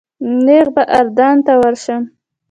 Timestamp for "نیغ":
0.45-0.67